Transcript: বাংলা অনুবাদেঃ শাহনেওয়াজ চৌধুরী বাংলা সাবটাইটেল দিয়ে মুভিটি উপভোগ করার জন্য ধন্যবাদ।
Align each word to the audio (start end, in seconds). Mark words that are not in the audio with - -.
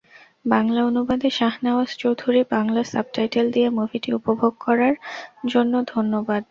বাংলা 0.45 0.79
অনুবাদেঃ 0.83 1.33
শাহনেওয়াজ 1.33 1.89
চৌধুরী 1.97 2.41
বাংলা 2.49 2.81
সাবটাইটেল 2.83 3.45
দিয়ে 3.51 3.67
মুভিটি 3.69 4.09
উপভোগ 4.13 4.53
করার 4.59 4.95
জন্য 5.47 5.73
ধন্যবাদ। 5.93 6.39